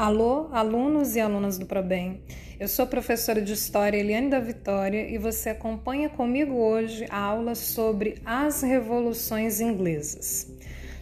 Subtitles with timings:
[0.00, 2.22] Alô, alunos e alunas do ProBem.
[2.58, 7.18] Eu sou a professora de História Eliane da Vitória e você acompanha comigo hoje a
[7.18, 10.50] aula sobre as revoluções inglesas.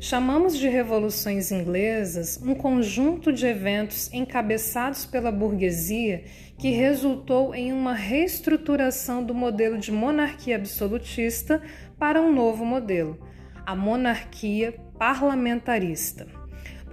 [0.00, 6.22] Chamamos de revoluções inglesas um conjunto de eventos encabeçados pela burguesia
[6.56, 11.60] que resultou em uma reestruturação do modelo de monarquia absolutista
[11.98, 13.18] para um novo modelo,
[13.66, 16.28] a monarquia parlamentarista.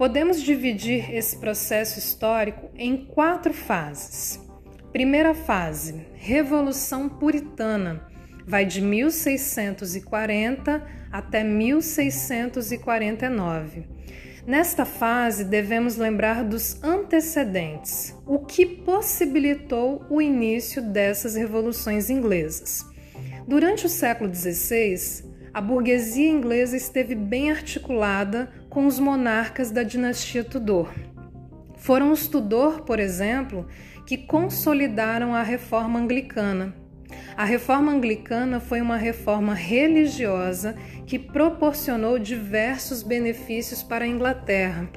[0.02, 4.40] Podemos dividir esse processo histórico em quatro fases.
[4.92, 8.04] Primeira fase, Revolução Puritana,
[8.44, 13.86] vai de 1640 até 1649.
[14.44, 22.84] Nesta fase, devemos lembrar dos antecedentes, o que possibilitou o início dessas revoluções inglesas.
[23.46, 30.42] Durante o século XVI, a burguesia inglesa esteve bem articulada com os monarcas da dinastia
[30.42, 30.90] Tudor.
[31.76, 33.66] Foram os Tudor, por exemplo,
[34.06, 36.74] que consolidaram a reforma anglicana.
[37.36, 44.88] A reforma anglicana foi uma reforma religiosa que proporcionou diversos benefícios para a Inglaterra.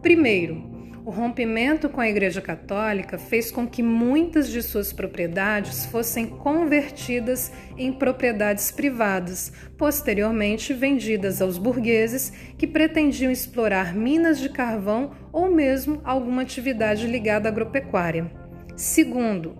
[0.00, 0.77] Primeiro,
[1.08, 7.50] o rompimento com a Igreja Católica fez com que muitas de suas propriedades fossem convertidas
[7.78, 15.98] em propriedades privadas, posteriormente vendidas aos burgueses que pretendiam explorar minas de carvão ou mesmo
[16.04, 18.30] alguma atividade ligada à agropecuária.
[18.76, 19.56] Segundo,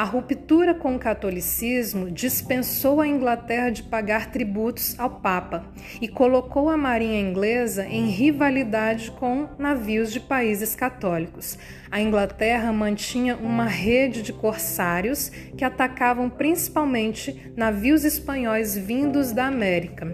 [0.00, 5.62] a ruptura com o catolicismo dispensou a Inglaterra de pagar tributos ao Papa
[6.00, 11.58] e colocou a marinha inglesa em rivalidade com navios de países católicos.
[11.90, 20.06] A Inglaterra mantinha uma rede de corsários que atacavam principalmente navios espanhóis vindos da América.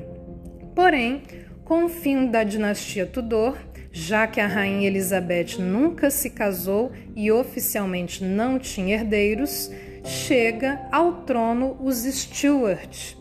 [0.74, 1.22] Porém,
[1.64, 3.56] com o fim da dinastia Tudor,
[3.96, 9.70] já que a rainha Elizabeth nunca se casou e oficialmente não tinha herdeiros,
[10.04, 13.14] chega ao trono os Stuart.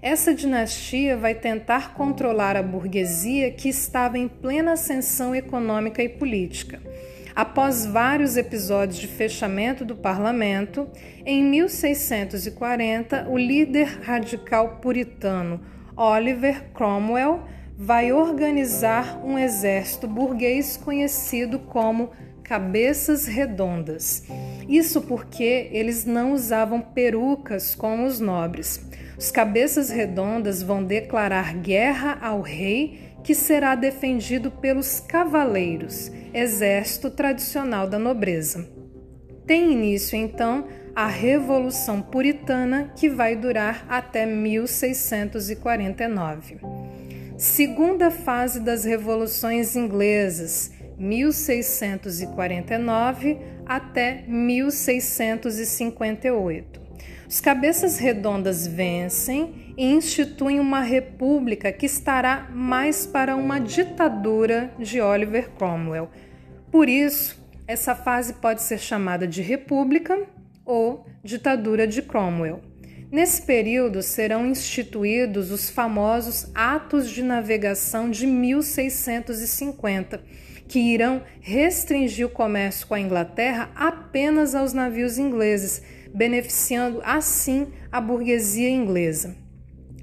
[0.00, 6.80] Essa dinastia vai tentar controlar a burguesia que estava em plena ascensão econômica e política.
[7.34, 10.86] Após vários episódios de fechamento do parlamento,
[11.26, 15.60] em 1640, o líder radical puritano
[15.96, 17.42] Oliver Cromwell
[17.82, 22.10] vai organizar um exército burguês conhecido como
[22.42, 24.22] cabeças redondas.
[24.68, 28.86] Isso porque eles não usavam perucas como os nobres.
[29.16, 37.88] Os cabeças redondas vão declarar guerra ao rei, que será defendido pelos cavaleiros, exército tradicional
[37.88, 38.68] da nobreza.
[39.46, 46.58] Tem início então a Revolução Puritana, que vai durar até 1649.
[47.40, 56.78] Segunda fase das revoluções inglesas, 1649 até 1658.
[57.26, 65.00] Os cabeças redondas vencem e instituem uma república que estará mais para uma ditadura de
[65.00, 66.10] Oliver Cromwell.
[66.70, 70.26] Por isso, essa fase pode ser chamada de república
[70.62, 72.60] ou ditadura de Cromwell.
[73.10, 80.22] Nesse período serão instituídos os famosos Atos de Navegação de 1650,
[80.68, 85.82] que irão restringir o comércio com a Inglaterra apenas aos navios ingleses,
[86.14, 89.34] beneficiando assim a burguesia inglesa.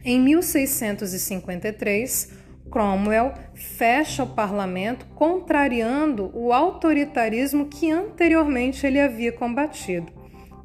[0.04, 2.34] Em 1653,
[2.70, 10.12] Cromwell fecha o parlamento, contrariando o autoritarismo que anteriormente ele havia combatido.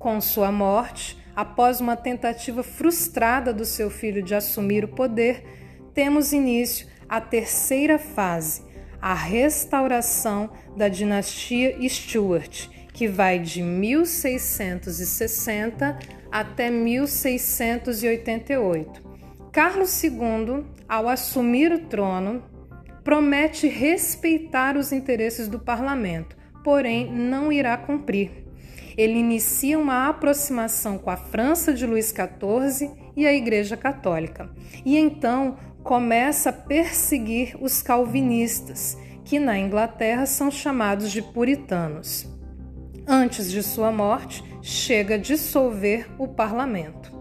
[0.00, 5.42] Com sua morte, após uma tentativa frustrada do seu filho de assumir o poder,
[5.94, 8.62] temos início a terceira fase,
[9.00, 15.98] a restauração da dinastia Stuart, que vai de 1660
[16.30, 19.12] até 1688.
[19.50, 22.42] Carlos II, ao assumir o trono,
[23.04, 28.41] promete respeitar os interesses do parlamento, porém não irá cumprir
[28.96, 34.50] ele inicia uma aproximação com a França de Luís XIV e a Igreja Católica.
[34.84, 42.28] E então começa a perseguir os calvinistas, que na Inglaterra são chamados de puritanos.
[43.06, 47.12] Antes de sua morte, chega a dissolver o parlamento.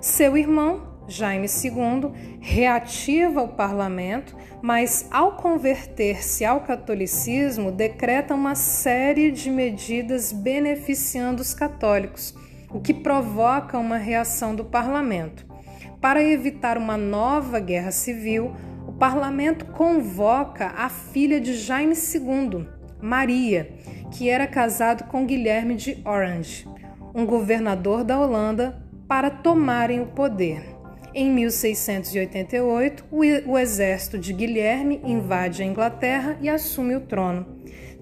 [0.00, 9.30] Seu irmão, Jaime II reativa o parlamento, mas ao converter-se ao catolicismo, decreta uma série
[9.30, 12.34] de medidas beneficiando os católicos,
[12.70, 15.44] o que provoca uma reação do parlamento.
[16.00, 18.56] Para evitar uma nova guerra civil,
[18.88, 22.66] o parlamento convoca a filha de Jaime II,
[23.02, 23.70] Maria,
[24.12, 26.66] que era casado com Guilherme de Orange,
[27.14, 30.73] um governador da Holanda, para tomarem o poder.
[31.16, 33.04] Em 1688,
[33.46, 37.46] o exército de Guilherme invade a Inglaterra e assume o trono.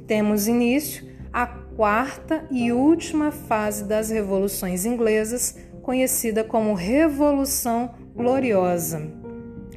[0.06, 9.02] Temos início a quarta e última fase das revoluções inglesas, conhecida como Revolução Gloriosa.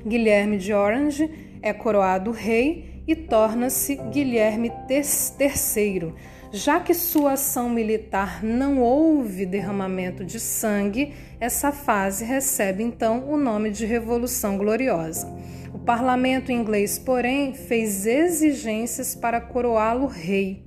[0.07, 1.29] Guilherme de Orange
[1.61, 6.13] é coroado rei e torna-se Guilherme III,
[6.51, 13.37] já que sua ação militar não houve derramamento de sangue, essa fase recebe então o
[13.37, 15.27] nome de Revolução Gloriosa.
[15.73, 20.65] O parlamento inglês, porém, fez exigências para coroá-lo rei.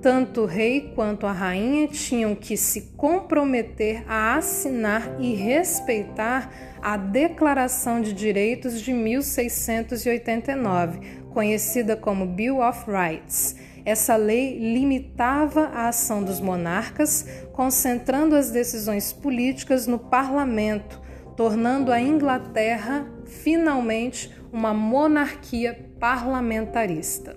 [0.00, 6.50] Tanto o rei quanto a rainha tinham que se comprometer a assinar e respeitar
[6.80, 11.00] a Declaração de Direitos de 1689,
[11.34, 13.56] conhecida como Bill of Rights
[13.88, 21.00] essa lei limitava a ação dos monarcas, concentrando as decisões políticas no parlamento,
[21.34, 27.34] tornando a Inglaterra finalmente uma monarquia parlamentarista.